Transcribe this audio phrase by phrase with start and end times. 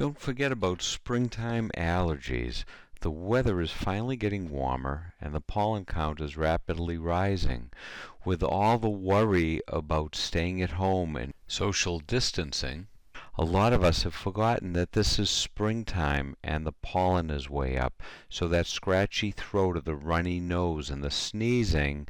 [0.00, 2.64] Don't forget about springtime allergies.
[3.02, 7.70] The weather is finally getting warmer and the pollen count is rapidly rising.
[8.24, 12.86] With all the worry about staying at home and social distancing,
[13.36, 17.76] a lot of us have forgotten that this is springtime and the pollen is way
[17.76, 22.08] up, so that scratchy throat or the runny nose and the sneezing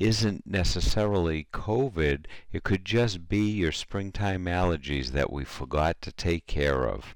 [0.00, 6.46] isn't necessarily COVID, it could just be your springtime allergies that we forgot to take
[6.46, 7.14] care of.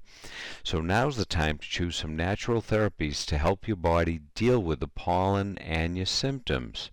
[0.63, 4.79] So now's the time to choose some natural therapies to help your body deal with
[4.79, 6.91] the pollen and your symptoms.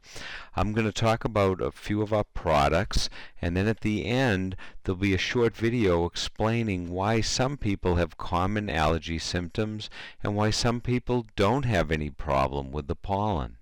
[0.56, 3.11] I'm going to talk about a few of our products
[3.42, 8.16] and then at the end there'll be a short video explaining why some people have
[8.16, 9.91] common allergy symptoms
[10.23, 13.56] and why some people don't have any problem with the pollen.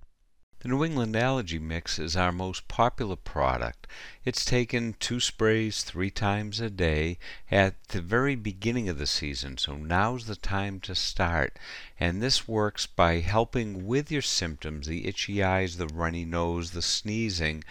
[0.62, 3.88] The New England Allergy Mix is our most popular product.
[4.24, 7.18] It's taken two sprays three times a day
[7.50, 11.58] at the very beginning of the season, so now's the time to start.
[11.98, 16.80] And this works by helping with your symptoms the itchy eyes, the runny nose, the
[16.80, 17.64] sneezing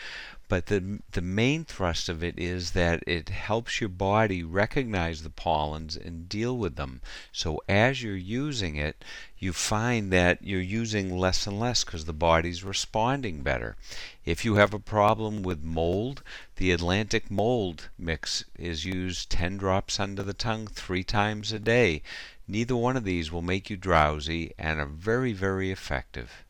[0.52, 5.30] but the, the main thrust of it is that it helps your body recognize the
[5.30, 7.00] pollens and deal with them.
[7.32, 9.02] So as you're using it,
[9.38, 13.78] you find that you're using less and less because the body's responding better.
[14.26, 16.22] If you have a problem with mold,
[16.58, 22.04] the Atlantic Mold Mix is used 10 drops under the tongue three times a day.
[22.46, 26.44] Neither one of these will make you drowsy and are very, very effective.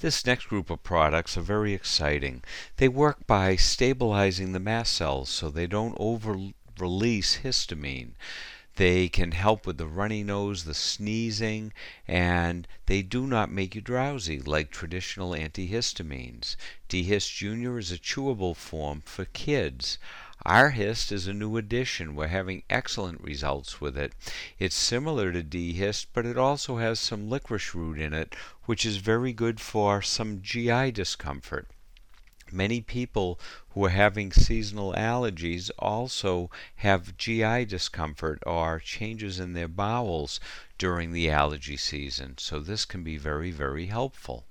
[0.00, 2.42] This next group of products are very exciting.
[2.78, 8.12] They work by stabilizing the mast cells so they don't over release histamine.
[8.76, 11.74] They can help with the runny nose, the sneezing,
[12.08, 16.56] and they do not make you drowsy like traditional antihistamines.
[16.88, 19.98] D-Hist Junior is a chewable form for kids.
[20.46, 22.14] Our Hist is a new addition.
[22.14, 24.14] We're having excellent results with it.
[24.58, 28.96] It's similar to D-Hist, but it also has some licorice root in it, which is
[28.96, 31.68] very good for some GI discomfort.
[32.50, 33.38] Many people
[33.74, 40.40] who are having seasonal allergies also have GI discomfort or changes in their bowels
[40.78, 44.46] during the allergy season, so this can be very, very helpful.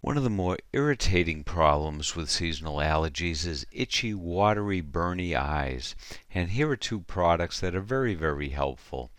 [0.00, 5.96] One of the more irritating problems with seasonal allergies is itchy, watery, burny eyes.
[6.32, 9.10] And here are two products that are very, very helpful.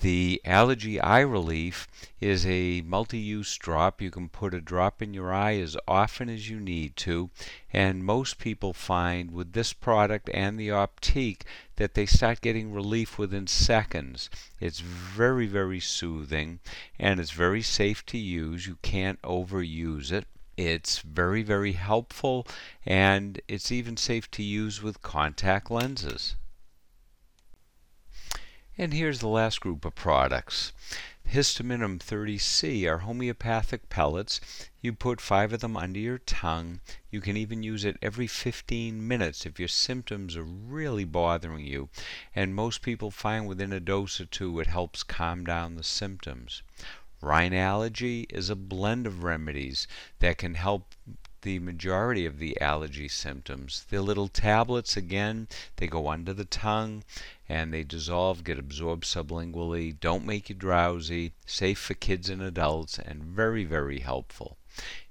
[0.00, 1.88] The Allergy Eye Relief
[2.20, 4.02] is a multi-use drop.
[4.02, 7.30] You can put a drop in your eye as often as you need to.
[7.72, 11.44] And most people find with this product and the Optique
[11.76, 14.28] that they start getting relief within seconds.
[14.60, 16.60] It's very, very soothing
[16.98, 18.66] and it's very safe to use.
[18.66, 20.26] You can't overuse it.
[20.58, 22.46] It's very, very helpful
[22.84, 26.36] and it's even safe to use with contact lenses.
[28.78, 30.72] And here's the last group of products.
[31.26, 34.38] Histaminum 30C are homeopathic pellets.
[34.82, 36.80] You put five of them under your tongue.
[37.10, 41.88] You can even use it every 15 minutes if your symptoms are really bothering you.
[42.34, 46.62] And most people find within a dose or two it helps calm down the symptoms.
[47.22, 49.88] Rhinallergy is a blend of remedies
[50.18, 50.94] that can help
[51.42, 53.86] the majority of the allergy symptoms.
[53.88, 57.04] They're little tablets, again, they go under the tongue
[57.48, 62.98] and they dissolve, get absorbed sublingually, don't make you drowsy, safe for kids and adults,
[62.98, 64.56] and very, very helpful.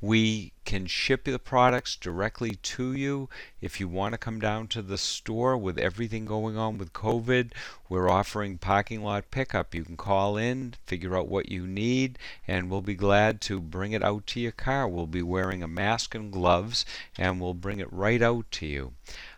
[0.00, 3.28] We can ship the products directly to you.
[3.60, 7.50] If you want to come down to the store with everything going on with COVID,
[7.88, 9.74] we're offering parking lot pickup.
[9.74, 12.18] You can call in, figure out what you need,
[12.48, 14.88] and we'll be glad to bring it out to your car.
[14.88, 16.86] We'll be wearing a mask and gloves,
[17.18, 18.92] and we'll bring it right out to you.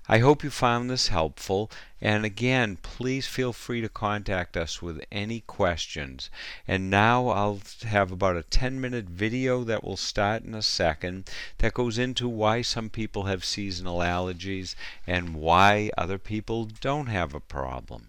[0.09, 1.71] I hope you found this helpful.
[2.01, 6.29] And again, please feel free to contact us with any questions.
[6.67, 11.31] And now I'll have about a 10 minute video that will start in a second
[11.59, 14.75] that goes into why some people have seasonal allergies
[15.07, 18.09] and why other people don't have a problem.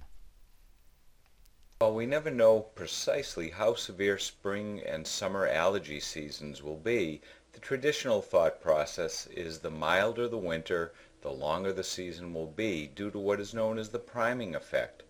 [1.80, 7.22] Well, we never know precisely how severe spring and summer allergy seasons will be.
[7.52, 10.94] The traditional thought process is the milder the winter,
[11.24, 15.04] the longer the season will be, due to what is known as the priming effect.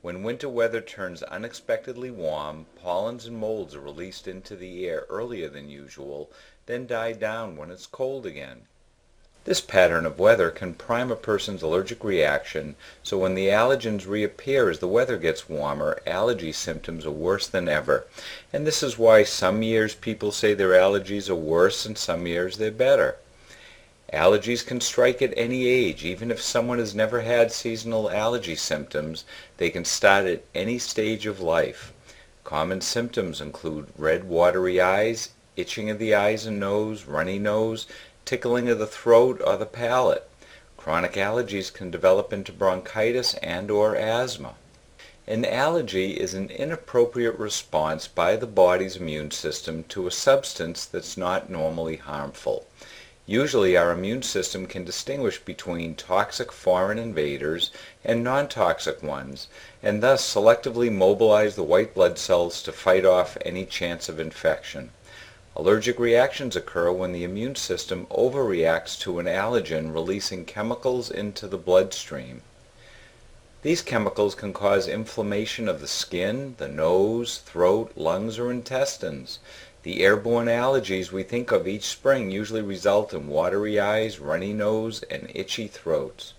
[0.00, 5.48] When winter weather turns unexpectedly warm, pollens and molds are released into the air earlier
[5.48, 6.30] than usual,
[6.66, 8.62] then die down when it's cold again.
[9.44, 14.70] This pattern of weather can prime a person's allergic reaction, so when the allergens reappear
[14.70, 18.06] as the weather gets warmer, allergy symptoms are worse than ever.
[18.52, 22.58] And this is why some years people say their allergies are worse and some years
[22.58, 23.16] they're better.
[24.12, 26.04] Allergies can strike at any age.
[26.04, 29.24] Even if someone has never had seasonal allergy symptoms,
[29.56, 31.94] they can start at any stage of life.
[32.44, 37.86] Common symptoms include red watery eyes, itching of the eyes and nose, runny nose,
[38.26, 40.28] tickling of the throat or the palate.
[40.76, 44.56] Chronic allergies can develop into bronchitis and or asthma.
[45.26, 51.16] An allergy is an inappropriate response by the body's immune system to a substance that's
[51.16, 52.66] not normally harmful.
[53.26, 57.70] Usually our immune system can distinguish between toxic foreign invaders
[58.04, 59.46] and non-toxic ones,
[59.80, 64.90] and thus selectively mobilize the white blood cells to fight off any chance of infection.
[65.54, 71.58] Allergic reactions occur when the immune system overreacts to an allergen releasing chemicals into the
[71.58, 72.42] bloodstream.
[73.62, 79.38] These chemicals can cause inflammation of the skin, the nose, throat, lungs, or intestines.
[79.82, 85.02] The airborne allergies we think of each spring usually result in watery eyes, runny nose,
[85.10, 86.34] and itchy throats.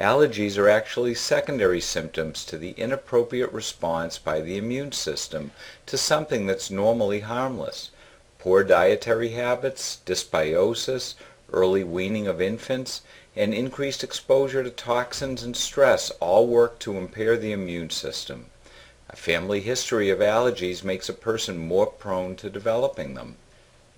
[0.00, 5.52] Allergies are actually secondary symptoms to the inappropriate response by the immune system
[5.86, 7.90] to something that's normally harmless.
[8.38, 11.14] Poor dietary habits, dysbiosis,
[11.52, 13.02] early weaning of infants,
[13.36, 18.46] and increased exposure to toxins and stress all work to impair the immune system.
[19.14, 23.36] A family history of allergies makes a person more prone to developing them.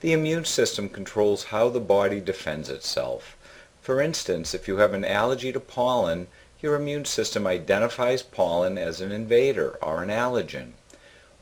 [0.00, 3.34] The immune system controls how the body defends itself.
[3.80, 6.26] For instance, if you have an allergy to pollen,
[6.60, 10.74] your immune system identifies pollen as an invader or an allergen.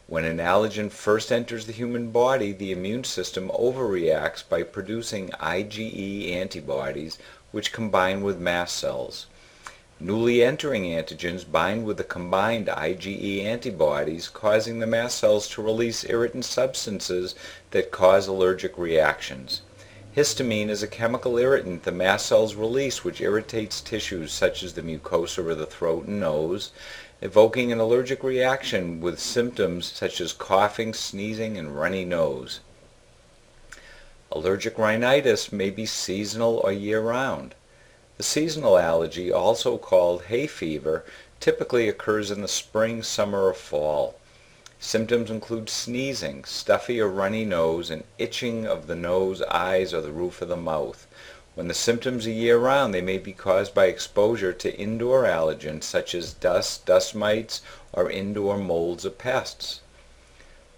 [0.07, 6.31] When an allergen first enters the human body, the immune system overreacts by producing IgE
[6.31, 7.19] antibodies
[7.51, 9.27] which combine with mast cells.
[10.01, 16.05] Newly entering antigens bind with the combined IgE antibodies, causing the mast cells to release
[16.05, 17.37] irritant substances
[17.71, 19.63] that cause allergic reactions.
[20.17, 24.83] Histamine is a chemical irritant the mast cells release which irritates tissues such as the
[24.83, 26.73] mucosa of the throat and nose,
[27.21, 32.61] evoking an allergic reaction with symptoms such as coughing, sneezing, and runny nose.
[34.33, 37.55] Allergic rhinitis may be seasonal or year-round.
[38.17, 41.05] The seasonal allergy, also called hay fever,
[41.41, 44.15] typically occurs in the spring, summer, or fall.
[44.79, 50.13] Symptoms include sneezing, stuffy or runny nose, and itching of the nose, eyes, or the
[50.13, 51.07] roof of the mouth.
[51.55, 56.15] When the symptoms are year-round they may be caused by exposure to indoor allergens such
[56.15, 57.63] as dust, dust mites,
[57.93, 59.81] or indoor molds or pests.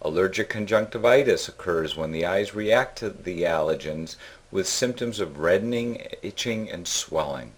[0.03, 4.17] Allergic conjunctivitis occurs when the eyes react to the allergens
[4.50, 7.52] with symptoms of reddening, itching, and swelling.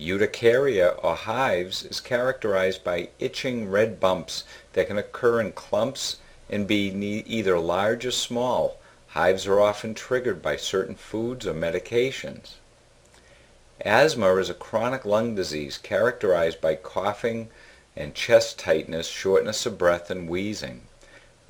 [0.00, 6.16] Urticaria or hives is characterized by itching red bumps that can occur in clumps
[6.50, 6.88] and be
[7.26, 8.78] either large or small.
[9.08, 12.54] Hives are often triggered by certain foods or medications.
[13.80, 17.50] Asthma is a chronic lung disease characterized by coughing
[17.96, 20.82] and chest tightness, shortness of breath, and wheezing.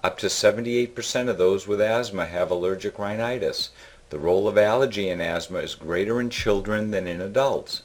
[0.02, 3.70] Up to 78% of those with asthma have allergic rhinitis.
[4.14, 7.82] The role of allergy in asthma is greater in children than in adults.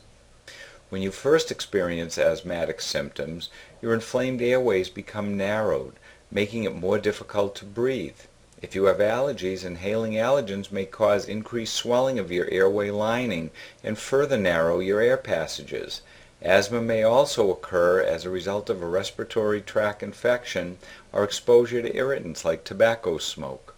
[0.89, 3.49] When you first experience asthmatic symptoms,
[3.81, 5.95] your inflamed airways become narrowed,
[6.29, 8.19] making it more difficult to breathe.
[8.61, 13.49] If you have allergies, inhaling allergens may cause increased swelling of your airway lining
[13.83, 16.03] and further narrow your air passages.
[16.43, 20.77] Asthma may also occur as a result of a respiratory tract infection
[21.11, 23.73] or exposure to irritants like tobacco smoke.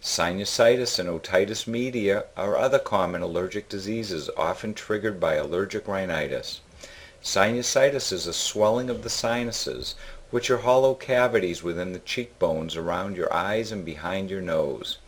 [0.00, 6.60] Sinusitis and otitis media are other common allergic diseases often triggered by allergic rhinitis.
[7.20, 9.96] Sinusitis is a swelling of the sinuses,
[10.30, 14.98] which are hollow cavities within the cheekbones around your eyes and behind your nose.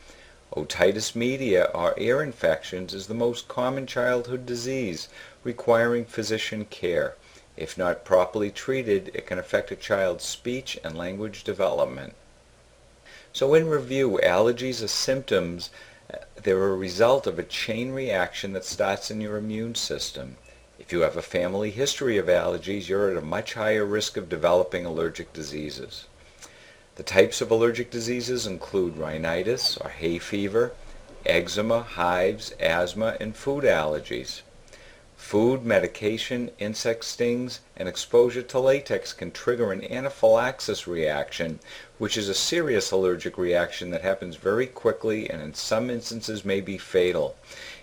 [0.57, 5.09] Otitis media or ear infections is the most common childhood disease
[5.45, 7.15] requiring physician care.
[7.57, 12.15] If not properly treated, it can affect a child's speech and language development.
[13.33, 15.71] So in review, allergies are symptoms
[16.13, 20.37] uh, they're a result of a chain reaction that starts in your immune system.
[20.79, 24.29] If you have a family history of allergies, you're at a much higher risk of
[24.29, 26.07] developing allergic diseases.
[26.97, 30.73] The types of allergic diseases include rhinitis or hay fever,
[31.25, 34.41] eczema, hives, asthma, and food allergies.
[35.21, 41.61] Food, medication, insect stings, and exposure to latex can trigger an anaphylaxis reaction,
[41.99, 46.61] which is a serious allergic reaction that happens very quickly and in some instances may
[46.61, 47.37] be fatal.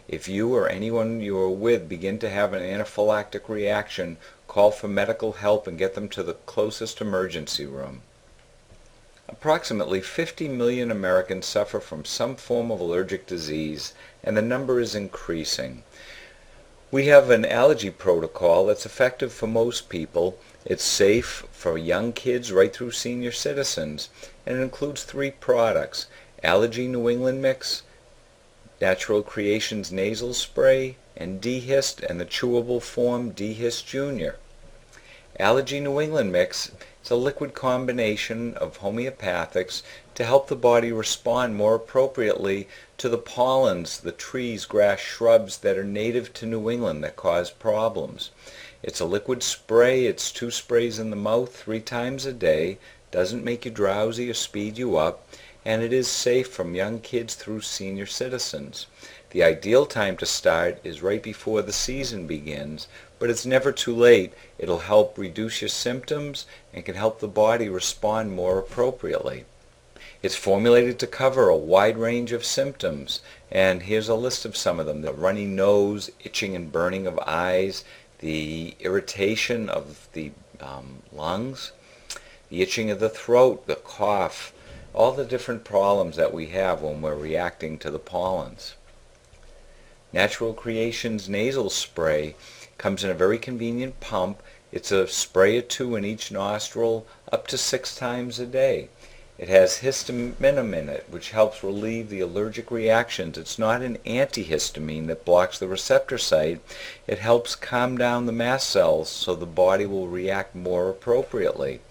[0.09, 4.17] If you or anyone you are with begin to have an anaphylactic reaction,
[4.47, 8.01] call for medical help and get them to the closest emergency room.
[9.29, 14.95] Approximately 50 million Americans suffer from some form of allergic disease, and the number is
[14.95, 15.83] increasing.
[16.89, 20.39] We have an allergy protocol that's effective for most people.
[20.63, 24.07] It's safe for young kids right through senior citizens,
[24.45, 26.07] and it includes three products,
[26.43, 27.83] Allergy New England Mix,
[28.79, 34.37] Natural Creations Nasal Spray, and D-Hist and the chewable form D-Hist Jr.
[35.37, 36.71] Allergy New England Mix
[37.07, 39.81] is a liquid combination of homeopathics
[40.13, 45.77] to help the body respond more appropriately to the pollens, the trees, grass, shrubs that
[45.77, 48.31] are native to New England that cause problems.
[48.83, 50.05] It's a liquid spray.
[50.05, 52.77] It's two sprays in the mouth three times a day.
[53.09, 55.25] Doesn't make you drowsy or speed you up.
[55.63, 58.85] And it is safe from young kids through senior citizens.
[59.29, 62.87] The ideal time to start is right before the season begins,
[63.19, 64.33] but it's never too late.
[64.57, 69.45] It'll help reduce your symptoms and can help the body respond more appropriately.
[70.23, 73.21] It's formulated to cover a wide range of symptoms,
[73.51, 75.01] and here's a list of some of them.
[75.01, 77.83] The runny nose, itching and burning of eyes,
[78.19, 81.71] the irritation of the um, lungs,
[82.49, 84.53] the itching of the throat, the cough,
[84.93, 88.73] all the different problems that we have when we're reacting to the pollens.
[90.11, 92.33] Natural Creations nasal spray
[92.77, 94.41] comes in a very convenient pump.
[94.71, 98.89] It's a spray or two in each nostril up to six times a day.
[99.37, 103.37] It has histamine in it, which helps relieve the allergic reactions.
[103.37, 106.59] It's not an antihistamine that blocks the receptor site.
[107.05, 111.81] It helps calm down the mast cells so the body will react more appropriately.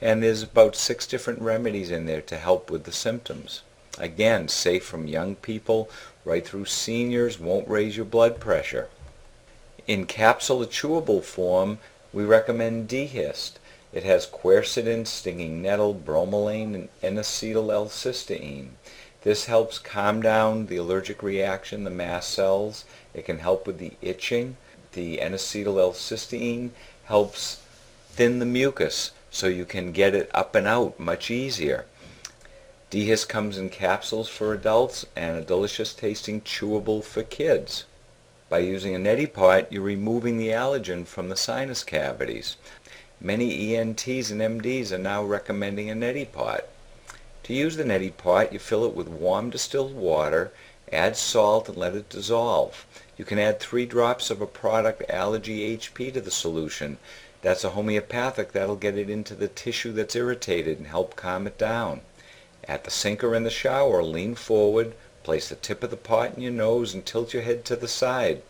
[0.00, 3.62] And there's about six different remedies in there to help with the symptoms.
[3.98, 5.90] Again, safe from young people
[6.24, 8.88] right through seniors, won't raise your blood pressure.
[9.86, 11.78] In capsule chewable form,
[12.10, 13.58] we recommend D-Hist.
[13.92, 18.68] It has quercetin, stinging nettle, bromelain, and N-acetyl-L-cysteine.
[19.24, 22.86] This helps calm down the allergic reaction, the mast cells.
[23.12, 24.56] It can help with the itching.
[24.92, 26.70] The N-acetyl-L-cysteine
[27.04, 27.60] helps
[28.08, 31.84] thin the mucus so you can get it up and out much easier.
[32.88, 37.84] D-Hist comes in capsules for adults and a delicious tasting chewable for kids.
[38.54, 42.56] By using a neti pot, you're removing the allergen from the sinus cavities.
[43.20, 46.64] Many ENTs and MDs are now recommending a neti pot.
[47.42, 50.52] To use the neti pot, you fill it with warm distilled water,
[50.92, 52.86] add salt and let it dissolve.
[53.16, 56.98] You can add three drops of a product Allergy HP to the solution.
[57.42, 61.58] That's a homeopathic that'll get it into the tissue that's irritated and help calm it
[61.58, 62.02] down.
[62.68, 66.34] At the sink or in the shower, lean forward, place the tip of the pot
[66.36, 68.42] in your nose and tilt your head to the side.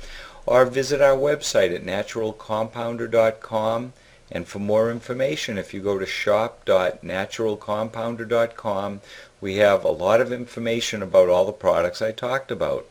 [0.46, 3.94] or visit our website at naturalcompounder.com.
[4.34, 9.02] And for more information, if you go to shop.naturalcompounder.com,
[9.42, 12.86] we have a lot of information about all the products I talked about.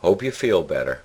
[0.00, 1.02] Hope you feel better.